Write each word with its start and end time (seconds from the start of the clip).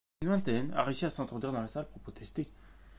Une 0.23 0.29
vingtaine 0.29 0.71
a 0.73 0.81
réussi 0.81 1.05
à 1.05 1.11
s'introduire 1.11 1.51
dans 1.53 1.61
la 1.61 1.67
salle 1.67 1.87
pour 1.87 2.01
protester. 2.01 2.47